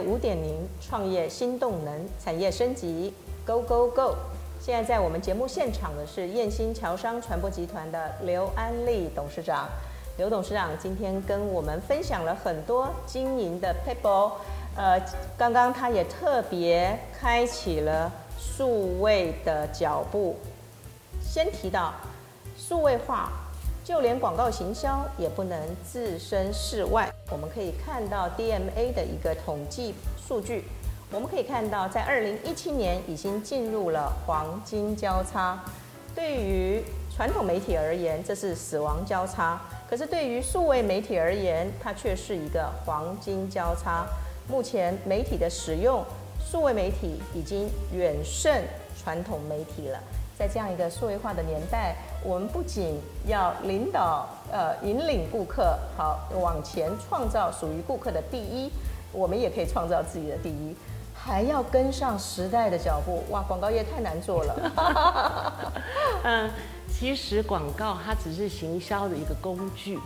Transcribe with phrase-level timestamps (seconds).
[0.00, 3.12] 五点零，创业新动能，产业升级
[3.46, 4.16] ，Go Go Go！
[4.60, 9.68] 现在在我们节目现场的是燕兴侨商传播集团的刘安利董事长。
[10.18, 14.08] 刘董事长今天跟我们分享了很多经营的撇步，
[14.76, 15.00] 呃，
[15.38, 20.36] 刚刚他也特别开启了数位的脚步。
[21.22, 21.92] 先提到
[22.56, 23.30] 数位化。
[23.90, 25.60] 就连广告行销也不能
[25.92, 27.12] 置身事外。
[27.28, 30.62] 我们可以看到 DMA 的一个统计数据，
[31.10, 35.60] 我们可以看到，在二零一七年已经进入了黄金交叉。
[36.14, 39.58] 对于传统媒体而言，这是死亡交叉；
[39.90, 44.06] 可是对于数位媒体而言，它却是一个黄金交叉。
[44.46, 46.04] 目前媒体的使用，
[46.38, 48.62] 数位媒体已经远胜
[48.96, 49.98] 传统媒体了。
[50.38, 58.70] 在这样一个数位化的年代，我们不仅要领导、呃引领顾客，好往前创造属于顾客的第一，
[59.12, 60.76] 我们也可以创造自己的第一，
[61.14, 63.24] 还要跟上时代的脚步。
[63.30, 65.64] 哇，广告业太难做了。
[66.24, 66.50] 嗯，
[66.92, 69.98] 其实广告它只是行销的一个工具，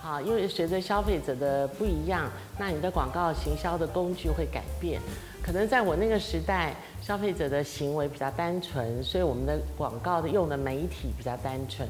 [0.00, 5.00] 好，因为随着消费者的不一样，那你的广告行销的工具会改变。
[5.40, 6.72] 可能在我那个时代，
[7.12, 11.86] 消费者的行为比较单纯，所以我们的广告的用的媒体比较单纯。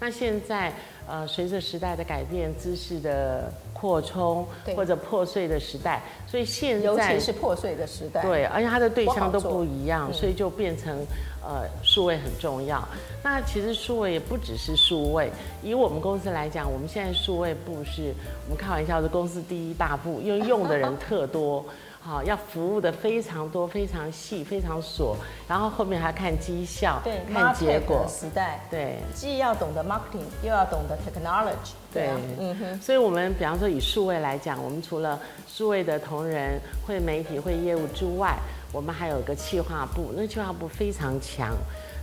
[0.00, 0.72] 那现在，
[1.06, 11.06] 呃，随着时代的改变，知识的扩充或者破碎的时代，所以现在尤其是破碎的时代，对，而且它的对象都不一样，所以就变成
[11.40, 12.82] 呃，数位很重要。
[13.22, 15.30] 那其实数位也不只是数位，
[15.62, 18.12] 以我们公司来讲，我们现在数位部是
[18.46, 21.64] 我们开玩笑的公司第一大部，因为用的人特多。
[22.06, 25.16] 好，要服务的非常多，非常细，非常琐，
[25.48, 28.06] 然后后面还看绩效，对，看结果。
[28.06, 31.72] 时代，对，既要懂得 marketing，又要懂得 technology。
[31.90, 32.78] 对，嗯哼。
[32.78, 35.18] 所以，我们比方说以数位来讲，我们除了
[35.48, 38.36] 数位的同仁会媒体会业务之外，
[38.70, 41.54] 我们还有一个企划部，那企划部非常强，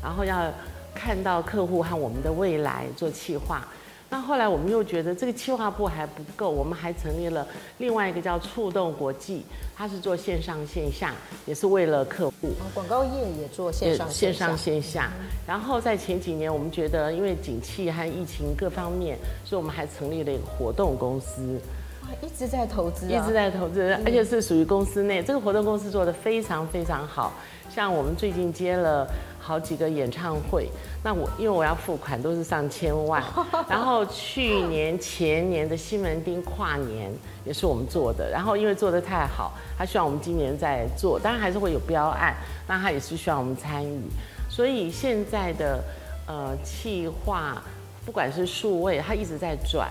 [0.01, 0.51] 然后要
[0.95, 3.67] 看到客户和我们的未来做企划。
[4.11, 11.13] 那后来我们又觉得这个企划部还不够，我们还成立了另外一个叫触动国际，它是做线上线下，
[11.45, 12.51] 也是为了客户。
[12.73, 15.09] 广告业也做线上线上线下。
[15.47, 21.57] 然后在前几年，我们觉得因为景气和疫情各方面，所以我们还成立了一个活动公司。
[22.03, 25.23] 哇，一直在投资，一直在投资，而且是属于公司内。
[25.23, 27.31] 这个活动公司做得非常非常好，
[27.73, 29.07] 像我们最近接了。
[29.43, 30.69] 好几个演唱会，
[31.03, 33.23] 那我因为我要付款都是上千万，
[33.67, 37.11] 然后去年前年的西门町跨年
[37.43, 42.35] 也是我们做的，然后因为做的太好，他希望我们今年再做，当然还是会有标案，
[42.67, 43.99] 那他也是需要我们参与，
[44.47, 45.83] 所以现在的
[46.27, 47.59] 呃企划，
[48.05, 49.89] 不管是数位，它一直在转，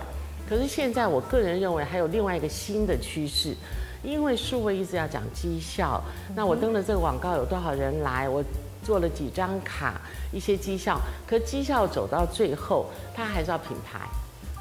[0.49, 3.53] 可是现在我个人认为还有另外一个新的趋势，
[4.01, 6.01] 因为数位一直要讲绩效，
[6.33, 8.41] 那我登了这个广告有多少人来，我。
[8.83, 13.99] 做了几张卡，一些绩效，可绩效走到最后，它还是要品牌，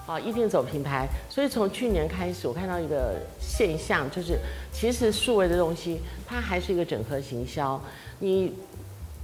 [0.06, 1.08] 啊，一定走品牌。
[1.28, 4.38] 所以从去年开始，我看到一个现象，就是
[4.72, 7.80] 其实数位的东西，它还是一个整合行销。
[8.18, 8.52] 你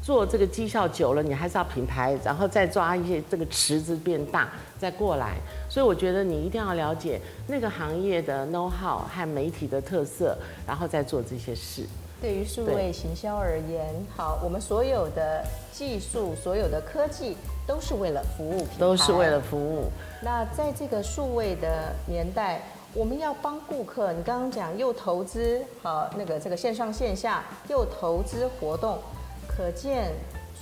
[0.03, 5.37] 做这个绩效久了，你还是要品牌，然后再抓一些这个池子变大，再过来。
[5.69, 11.84] 所以我觉得你一定要了解那个行业的 know how 和媒体的特色，然后再做这些事。
[12.21, 19.91] 对于数位行销而言，好，我们所有的技术、所有的科技都是为了服务品牌，都是为了服务。
[20.22, 22.62] 那在这个数位的年代，
[22.94, 28.98] 我们要帮顾客，你刚刚讲又投资好那个这个线上线下，又投资活动，
[29.47, 30.12] 可见。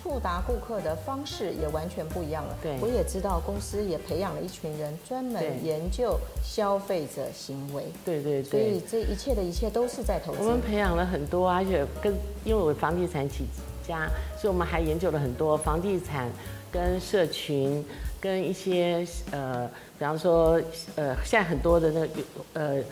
[0.05, 2.55] 触达顾客的方式也完全不一样了。
[2.63, 7.85] 对，我也知道公司也培养了一群人，专门研究消费者行为。
[8.05, 8.51] 对对对。
[8.51, 10.43] 所以这一切的一切都是在投资。
[10.43, 12.13] 我们培养了很多，而且跟
[12.45, 13.47] 因为我房地产起
[13.89, 14.07] 家，
[14.39, 16.31] 所以我们还研究了很多房地产
[16.71, 17.83] 跟社群
[18.21, 19.67] 跟一些呃，
[19.99, 20.61] 比方说
[20.97, 22.09] 呃，现在很多的那个
[22.53, 22.83] 呃。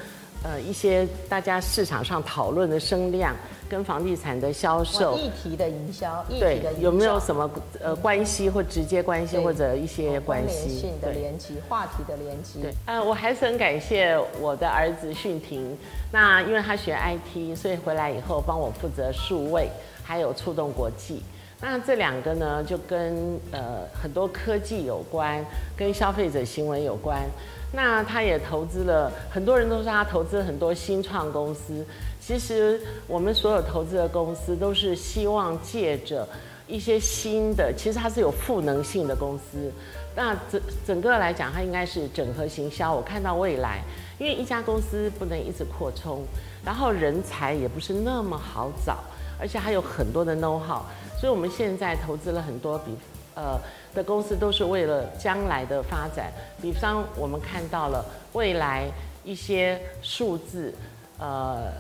[0.44, 3.35] 呃，一些大家市场上讨论的声量
[3.69, 7.49] 跟房地产的销售议题的营销，对，有没有什么
[7.81, 12.61] 呃关系或直接关系或者一些关系性的连接，话题的连接？
[12.61, 15.77] 对，呃，我还是很感谢我的儿子训婷，
[16.11, 19.69] 那因为他学 IT，所以回来以后帮我负责数位，
[20.03, 21.23] 还有触动国际。
[21.61, 25.41] 那这两个呢，就跟呃很多科技有关，
[25.77, 27.23] 跟消费者行为有关。
[27.73, 31.85] 那他也投资了，很多人都说他投资了很多新创公司。
[32.21, 36.29] 其实我们所有投资的公司都是希望借着
[36.69, 39.73] 一些新的，其实它是有赋能性的公司。
[40.15, 42.95] 那整整个来讲，它应该是整合行销。
[42.95, 43.83] 我看到未来，
[44.19, 46.23] 因为一家公司不能一直扩充，
[46.65, 48.99] 然后人才也不是那么好找，
[49.41, 50.83] 而且还有很多的 know how，
[51.19, 52.95] 所以我们现在投资了很多比
[53.34, 53.61] 呃
[53.94, 56.32] 的公司，都是为了将来的发展。
[56.61, 58.87] 比方我们看到了未来
[59.25, 60.75] 一些数字，
[61.19, 61.73] 呃，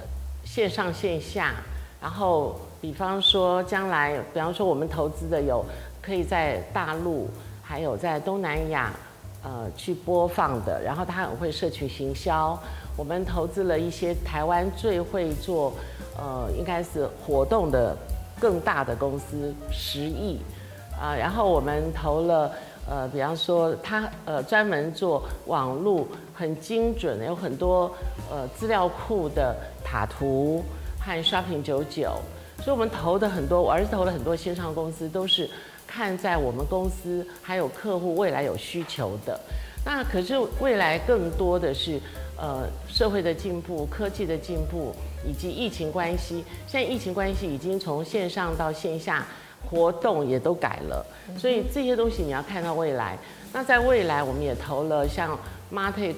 [0.44, 1.54] 线上线下，
[2.00, 5.64] 然后比方说将来，比方说我们投资的有
[6.00, 7.28] 可以在大陆。
[7.64, 8.92] 还有在东南亚，
[9.42, 12.58] 呃，去播放的，然后他很会社群行销。
[12.98, 15.72] 我们投资了一些台湾最会做，
[16.18, 17.96] 呃，应该是活动的
[18.38, 20.38] 更大的公司，十亿
[21.00, 21.14] 啊。
[21.14, 22.52] 然后我们投了，
[22.88, 27.90] 呃，比方说他呃专门做网络很精准，有很多
[28.30, 30.64] 呃资料库的塔图
[31.00, 32.12] 和 Shopping 九九。
[32.58, 35.48] 所以我们投的很多，我儿子投了很多线上公司，都是。
[35.84, 39.38] 看在我们公司还有客户未来有需求的，
[39.84, 42.00] 那可是未来更多的是，
[42.38, 46.42] 呃，社会的进步、科技的进步以及疫情关系。
[46.66, 49.26] 现在疫情关系已经从线上到线下
[49.68, 51.04] 活动也都改了，
[51.38, 53.18] 所以这些东西你要看到未来。
[53.52, 55.38] 那在未来，我们也投了像
[55.72, 56.14] Martech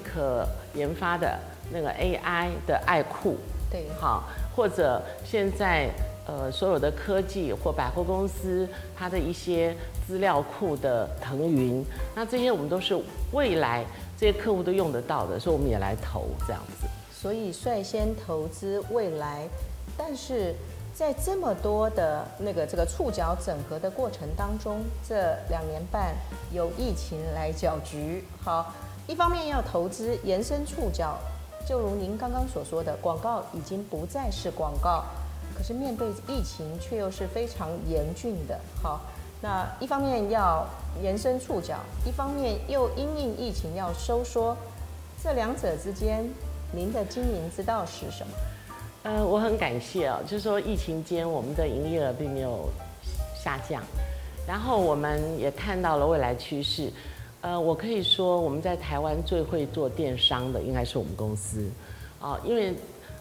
[0.73, 1.37] 研发的
[1.71, 3.37] 那个 AI 的爱库，
[3.71, 4.23] 对，好，
[4.55, 5.89] 或者现在。
[6.27, 9.71] 呃，所有的科技或百货公司，它的一些
[10.07, 12.99] 资料库的腾云，那这些我们都是
[13.31, 13.85] 未来
[14.17, 16.87] 这些客户都用得到的，所以我们也来投这样子。
[17.13, 19.47] 所以率先投资未来，
[19.95, 20.55] 但是
[20.95, 26.15] 在这么多的那个这个触角整合的过程当中，这两年半
[26.53, 28.23] 有疫情来搅局。
[28.41, 28.71] 好，
[29.05, 31.17] 一方面要投资延伸触角，
[31.67, 35.03] 就如您刚刚所说的，广告已经不再是广告。
[35.57, 38.57] 可是面对疫情，却又是非常严峻的。
[38.81, 39.01] 好，
[39.41, 40.65] 那一方面要
[41.03, 44.55] 延伸触角，一方面又因应疫情要收缩，
[45.21, 46.25] 这两者之间，
[46.71, 48.33] 您的经营之道是什么？
[49.05, 52.67] 呃，我很感谢哦，就是说疫情间我们的营业额并没有
[53.35, 53.83] 下降，
[54.47, 56.91] 然后我们也看到了未来趋势。
[57.41, 61.69] 呃，我可以说我们在台湾最会做电商的应该是我们公司，
[62.19, 62.73] 啊，因为。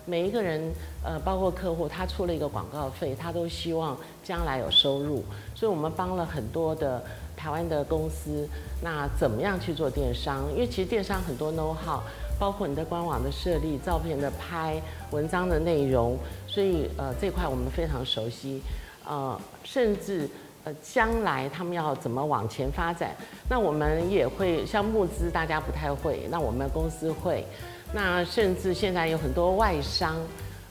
[0.07, 0.61] 每一个人，
[1.03, 7.03] 呃，包括客户，他出了一个广告费，他都希望将来有收入，所以我们帮了很多的
[7.35, 8.47] 台湾的公司。
[8.83, 10.43] 那怎么样去做电商？
[10.53, 12.01] 因为其实电商很多 know how，
[12.39, 18.61] 包括你的官网的设立、照片的拍、文章的内容，所以呃这块我们非常熟悉。
[19.07, 20.29] 呃，甚至
[20.65, 23.15] 呃将来他们要怎么往前发展，
[23.49, 27.45] 那我们也会像募资，大家不太会，那我们公司会。
[27.93, 30.17] 那甚至现在有很多外商，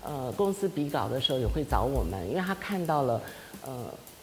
[0.04, 3.22] 呃，公司比稿的时候也会找我们，因为他看到了，
[3.66, 3.72] 呃，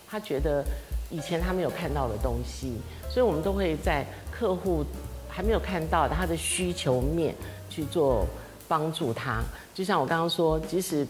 [0.09, 0.65] 他觉得
[1.09, 2.77] 以前他没有看到的东西，
[3.09, 4.85] 所以我们都会在客户
[5.31, 7.35] 还没有看到他的需求面
[7.69, 8.27] 去做
[8.69, 9.41] 帮助他。
[9.73, 11.07] 就像我刚刚说，即使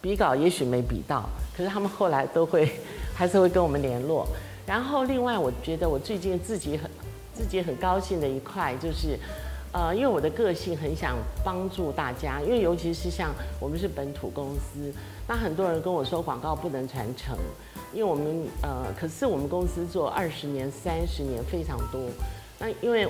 [0.00, 2.70] 比稿也许没比到，可是他们后来都会
[3.14, 4.26] 还是会跟我们联络。
[4.66, 6.90] 然后另外，我觉得我最近自己很
[7.32, 9.18] 自己很高兴的一块就是。
[9.76, 14.94] 呃，因为我的个性很想帮助大家，因为尤其是像我们是本土公司，
[15.26, 17.36] 那很多人跟我说广告不能传承，
[17.92, 22.00] 因为我们呃，可是我们公司做二十年、三十年非常多。
[22.60, 23.08] 那因为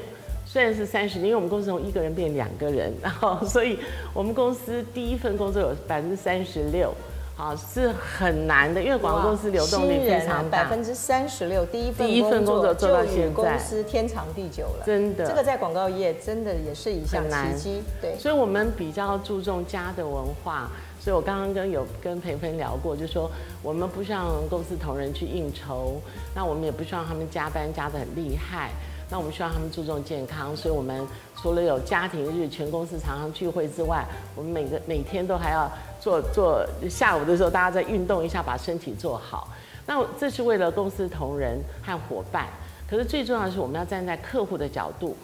[0.55, 3.77] 虽然是三十年，因为我们公司从一个人变两个人，然后所以
[4.13, 6.95] 我们公司第一份工作有百分之三十六。
[7.35, 10.63] 好，是很难的，因为广告公司流动率非常大。
[10.63, 14.85] 百分之三十六，第一份第一份工作做到现在，公司天长地久了。
[14.87, 17.83] 真的，这个在广告业真的也是一项奇迹。
[18.01, 20.71] 对，所以我们比较注重家的文化。
[21.01, 23.29] 所以我刚刚跟有跟培芬聊过，就说
[23.61, 26.01] 我们不像公司同仁去应酬，
[26.33, 28.71] 那我们也不希望他们加班加的很厉害。
[29.11, 31.07] 那我们希望他们注重健康，所以我们
[31.37, 35.71] 除了有家庭日，全公司常常聚会之外，我们每个每天都还要
[36.01, 39.49] 做做下午的时候，大家再运动一下，把身体做好。
[39.87, 42.47] 那这是为了公司同仁和伙伴。
[42.89, 45.17] 可是最重要的是，我们要站在客户的角度，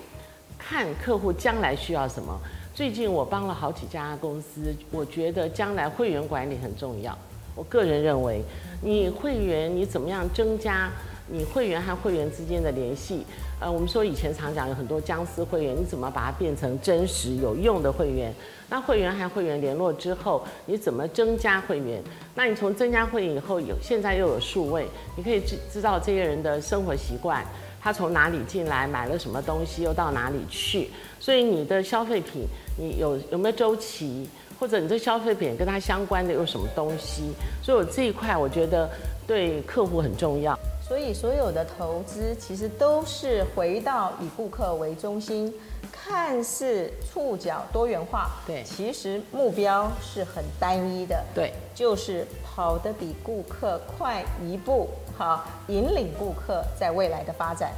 [0.58, 2.38] 看客户将来需要什么。
[2.74, 7.16] 最近我帮了好几家公司，我觉得将来会员管理很重要。
[7.54, 8.42] 我个人认为，
[8.82, 10.90] 你会员你怎么样增加？
[11.32, 13.24] 你会员和会员之间的联系，
[13.60, 18.34] 呃，我们说以前常讲有很多僵尸会员，你怎么把它变成真实有用的会员？
[18.68, 22.02] 那会员和会员联络之后，你怎么增加会员？
[22.34, 27.44] 那你从增加会员以后有现在又有数位，你可以知知道这些人的生活习惯，
[27.80, 30.90] 他从哪里进来，买了什么东西，又到哪里去？
[31.20, 32.44] 所以你的消费品，
[32.76, 34.28] 你有有没有周期？
[34.58, 37.32] 或者你这消费品跟它相关的有什么东西，
[37.62, 38.90] 所以我这一块我觉得
[39.26, 40.58] 对客户很重要。
[40.90, 45.54] 所以所有的投资其实都是回到以顾客为中心，
[45.92, 57.70] 看似触角多元化，对，其实目标是很单一的，对，就是跑得比顾客快一步，好，引领顾客在未来的发展。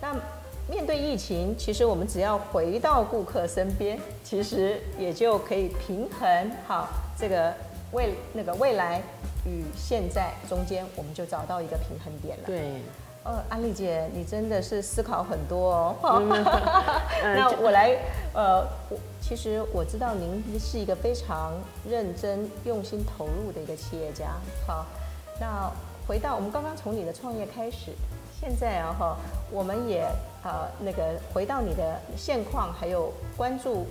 [0.00, 0.16] 那
[0.66, 7.52] 面对疫情，其实我们只要回到顾客身边，其实也就可以平衡好这个
[7.92, 9.02] 未那个未来
[9.46, 12.44] 与现在中间，我们就找到一个平衡点了。
[12.46, 12.82] 对，
[13.24, 16.22] 呃，安丽姐，你真的是思考很多哦。
[17.22, 17.96] 那我来，
[18.34, 21.52] 呃，我其实我知道您是一个非常
[21.88, 24.32] 认真、用心投入的一个企业家。
[24.66, 24.86] 好，
[25.38, 25.70] 那
[26.06, 27.92] 回到我们刚刚从你的创业开始。
[28.40, 29.16] 现在啊哈，
[29.50, 30.00] 我们也
[30.42, 33.86] 呃那个回到你的现况，还有关注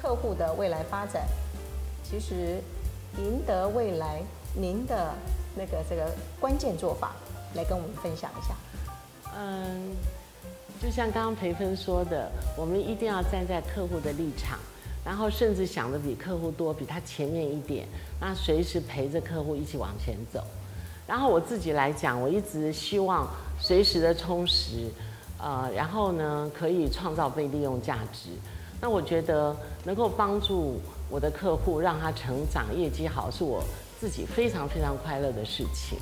[0.00, 1.26] 客户的未来发展。
[2.02, 2.58] 其实
[3.18, 4.22] 赢得未来，
[4.54, 5.14] 您的
[5.54, 7.12] 那个这个关键做法，
[7.54, 8.54] 来跟我们分享一下。
[9.36, 9.90] 嗯，
[10.80, 14.58] 就像刚刚培芬说的，我们一定要站在客户的立场，
[15.04, 17.86] 然后甚至想的比客户多，比他前面一点，
[18.20, 20.44] 那随时陪着客户一起往前走。
[21.06, 23.28] 然后我自己来讲，我一直希望。
[23.60, 24.90] 随时的充实，
[25.38, 28.30] 呃，然后呢，可以创造被利用价值。
[28.80, 33.62] 那我觉得能够帮助我的客户，让他成长、业绩好，是我
[34.02, 35.96] 自己非常非常快乐的事情。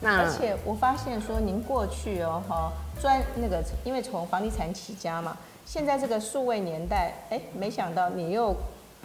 [0.00, 8.52] 那而且我发现说，您过去哦哈专那个，因为从房地产起家嘛，现在这个数位年代，哎，没想到你又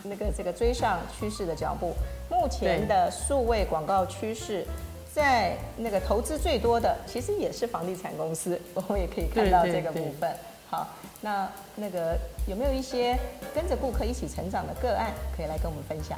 [0.01, 1.93] 那个这个追上趋势的脚步。
[2.27, 4.65] 目前的数位广告趋势。
[5.13, 10.27] 在那个投资最多的，其实也是房地产公司，我们也可以看到这个部分。
[10.71, 10.87] 好，
[11.21, 13.15] 那那个有没有一些
[13.53, 16.17] 跟着顾客一起成长的个案，可以来跟我们分享？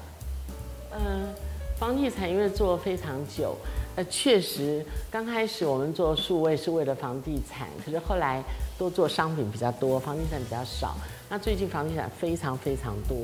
[0.97, 1.27] 嗯，
[1.77, 3.55] 房地产因为做了非常久，
[3.95, 8.43] 呃，确实刚开始我们做数位是为了房地产，可是后来
[8.77, 10.95] 都做商品比较多，房地产比较少。
[11.29, 13.17] 那最近房地产非常非常多，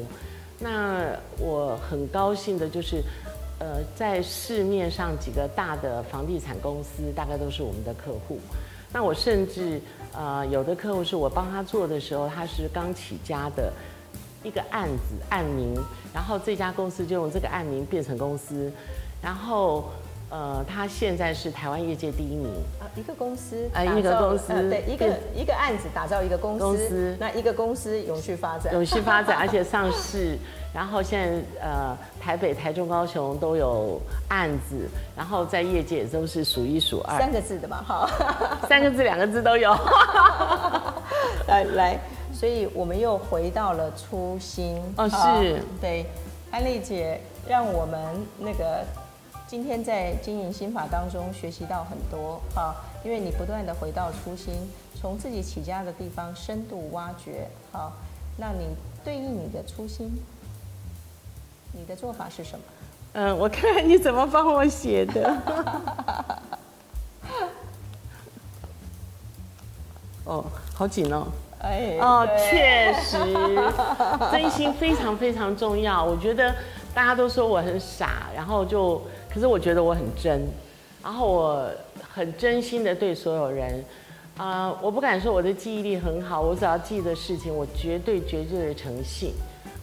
[0.60, 1.06] 那
[1.40, 3.04] 我很高兴的就是。
[3.64, 8.40] 呃，在市面上几个大的房地产公司，大概都是我们的客户。
[8.92, 9.80] 那我甚至
[10.14, 13.72] 呃，有的客户是我帮他做的时候，他是刚起家的
[14.44, 15.76] 一个案子案名，
[16.14, 18.72] 然后这家公司就用这个案名变成公司，
[19.22, 19.90] 然后。
[20.34, 22.48] 呃，他现在是台湾业界第一名。
[22.80, 30.38] 啊，一个公司，呃，一个公司，呃、对，一个一个案子打造一个公司，公司，那一个公司永续发展，永续发展， 而且上市，
[30.74, 38.10] 然后现在呃，台北、台中、高雄都有案子，然后在业界也都是数一数二，三个字的嘛，哈，
[38.70, 39.70] 三个字、两个字都有，
[41.46, 42.00] 来 来，
[42.42, 46.08] 所以我们又回到了初心，哦，是，对，
[46.50, 48.02] 安丽姐，让我们
[48.40, 48.84] 那个。
[49.48, 54.54] 今天在经营心法当中学习到很多哈，因为你不断的回到初心，
[55.00, 57.92] 从自己起家的地方深度挖掘，好，
[58.38, 58.70] 那你
[59.04, 60.10] 对应你的初心，
[61.74, 62.66] 你的做法是什么？
[63.12, 65.38] 嗯，我看看你怎么帮我写的。
[70.24, 71.28] 哦，好紧哦。
[71.62, 73.18] 哎，哦，确实，
[74.32, 76.04] 真心非常非常重要。
[76.04, 76.54] 我觉得
[76.94, 79.02] 大家都说我很傻，然后就。
[79.34, 80.46] 可是我觉得我很真，
[81.02, 81.72] 然后我
[82.14, 83.82] 很真心的对所有人，
[84.36, 89.32] 啊、呃，我不敢说我的记忆力很好，我只要记得事情，我绝对绝对的诚信，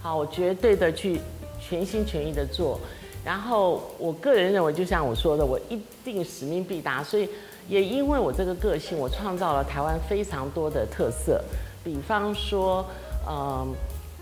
[0.02, 1.18] 好，我绝对的去
[1.58, 2.78] 全心全意的做，
[3.24, 7.26] 然后我个人认为，就像我说的，我一定使命必达，所以
[7.70, 11.42] 也因为我这个个性，我创造了台湾非常多的特色，
[11.88, 12.84] 比方说，
[13.26, 13.68] 嗯、呃。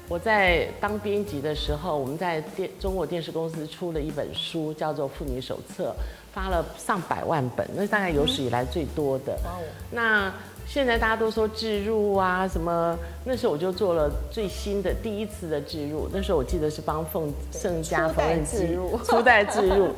[0.08, 5.92] 我在当编辑的时候，我们在电中国电视公司出了一本书，叫做《妇女手册》，
[6.32, 9.36] 发了上百万本，那大概有史以来最多的。
[9.90, 10.32] 那
[10.66, 19.88] 现在大家都说置入啊什么，那时候我就做了最新的第一次的置入，那时候我记得是帮凤盛家缝纫机 初代置入。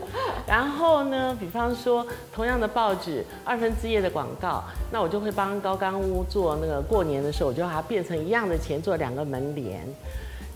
[0.46, 9.82] 然后呢，比方说同样的报纸二分之页的广告，那我就会帮高刚屋做那个过年的时候，我就把它变成一样的钱做两个门帘。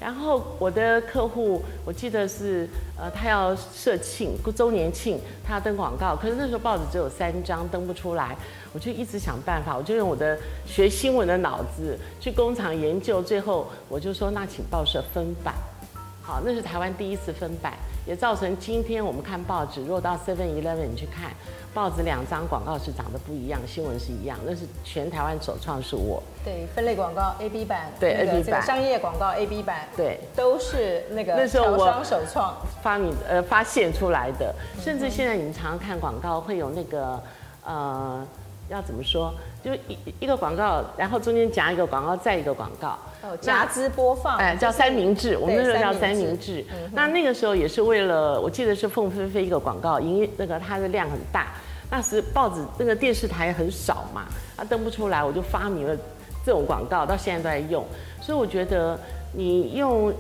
[0.03, 2.69] 然后我的客户，我记得是
[2.99, 8.37] 呃，他要设庆周年庆，他要登广告，可是那时候报纸只有三张，登不出来，
[8.73, 15.55] 我就一直想办法，我就用我的学新闻的脑子去工厂研究，最后我就说那请报社分版。
[16.25, 17.75] 好，那是台湾第一次分版，
[18.07, 21.33] 也造成今天我们看报纸，如果到 Seven Eleven 你去看
[21.75, 26.23] 报纸，两张广告是长得不一样，新闻是一样，那是全台湾首创，是我。
[26.45, 37.21] 对，分类广告 A B 版，对那个 A B 版商业广告 A B 版，对，都是那个那时候我厂商首创发明呃发现出来的，甚至现在你们常常看广告会有那个
[37.65, 38.25] 呃
[38.69, 42.97] 要怎么说，就一一个广告，然后中间夹一个广告，再一个广告。
[43.23, 46.65] 哦，夹资播放，哎，叫三明治，我们那时候叫三明治。
[46.73, 51.53] 嗯、那那个时候也是为了，我记得是凤飞飞一个广告，营业那个它的量很大，
[51.89, 54.27] 那时报纸那个电视台很少嘛，
[54.57, 55.97] 啊登不出来，我就发明了
[56.45, 57.87] 这种广告，到现在都在用。
[58.21, 58.99] 所以我觉得
[59.33, 60.13] 你用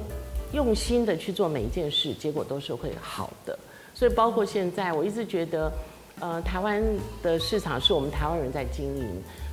[0.52, 3.59] 用心的去做每一件事，结果都是会好的。
[3.94, 5.73] 所以包括现在，我一直觉得，
[6.21, 6.80] 呃，台湾
[7.21, 9.06] 的市场是我们台湾人在经营，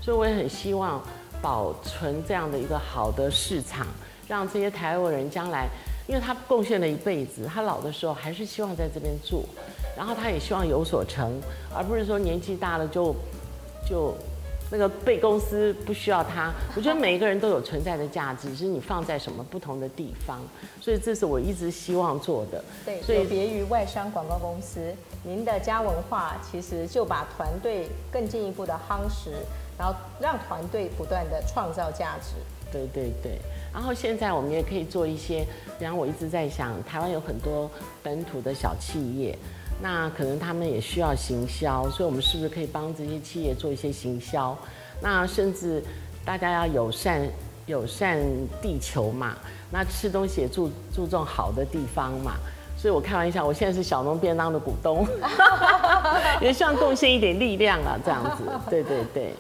[0.03, 1.01] 所以我也很希望。
[1.41, 3.87] 保存这样的一个好的市场，
[4.27, 5.67] 让这些台湾人将来，
[6.07, 9.45] 因为他贡献了一辈子，他老的时候还是希望在这边住，
[9.95, 11.39] 然后他也希望有所成，
[11.73, 13.15] 而不是说年纪大了就
[13.87, 14.13] 就
[14.71, 16.51] 那个被公司不需要他。
[16.75, 20.39] 我觉得每一个人都有存在的价值，只是你放在什么不同的地方。
[20.81, 22.63] 所以这是我一直希望做的。
[22.85, 24.79] 对，所以别于外商广告公司，
[25.23, 29.31] 您的家文化其实就把团队更进一步的夯实。
[29.79, 32.35] 然后让团队不断的创造价值。
[32.71, 33.39] 对对对。
[33.73, 35.45] 然后现在我们也可以做一些，
[35.79, 37.71] 然后我一直在想，台湾有很多
[38.03, 39.37] 本土的小企业，
[39.81, 44.55] 那可能他们也需要行销，所以我们是不是可以帮这些企业做一些行销？
[45.01, 45.81] 那甚至
[46.25, 47.21] 大家要友善
[47.65, 48.19] 友善
[48.61, 49.37] 地球嘛，
[49.71, 52.33] 那吃东西也注注重好的地方嘛。
[52.77, 55.07] 所以我开玩笑，我现在是小农便当的股东，
[56.41, 58.43] 也希望贡献一点力量啊，这样子。
[58.69, 59.33] 对对对。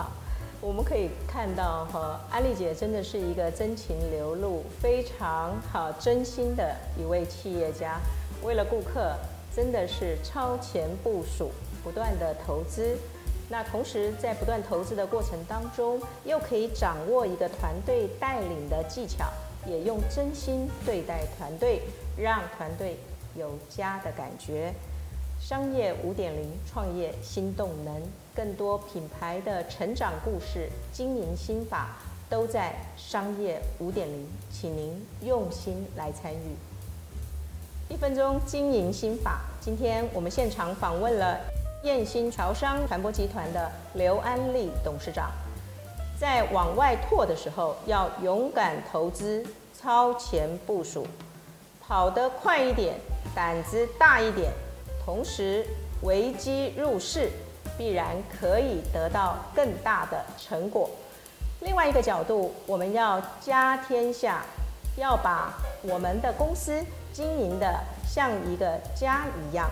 [0.61, 7.97] 我们可以看到哈，安丽姐真的是一个真情流露、非常好、真心的一位企业家。
[8.43, 9.15] 为了顾客，
[9.55, 11.49] 真的是超前部署，
[11.81, 12.97] 不断的投资。
[13.47, 19.31] 那同时在不断投资的过程当中，又可以掌握一个团队带领的技巧，
[19.65, 21.81] 也用真心对待团队，
[22.17, 22.97] 让团队
[23.33, 24.73] 有家的感觉。
[25.49, 27.99] 商业五点零，创业新动能，
[28.35, 31.97] 更多品牌的成长故事、经营心法，
[32.29, 36.55] 都在商业五点零，请您用心来参与。
[37.91, 41.39] 一分钟经营心法，今天我们现场访问了
[41.81, 45.31] 燕新潮商传播集团的刘安丽董事长。
[46.19, 49.43] 在往外拓的时候，要勇敢投资，
[49.75, 51.07] 超前部署，
[51.81, 52.93] 跑得快一点，
[53.33, 54.53] 胆子大一点。
[55.05, 55.65] 同时，
[56.01, 57.29] 危机入市，
[57.77, 60.89] 必然可以得到更大的成果。
[61.61, 64.45] 另外一个角度，我们要家天下，
[64.97, 69.69] 要把我们的公司经营得像一个家一样，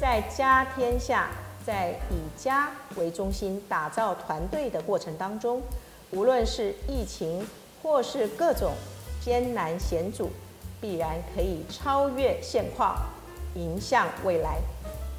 [0.00, 1.28] 在家天下，
[1.64, 5.62] 在以家为中心打造团队的过程当中，
[6.10, 7.46] 无论是疫情
[7.82, 8.72] 或是各种
[9.22, 10.30] 艰难险阻，
[10.80, 12.96] 必然可以超越现况。
[13.54, 14.58] 迎向未来，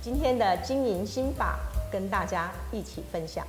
[0.01, 1.59] 今天的经营心法
[1.91, 3.45] 跟大家一起分享。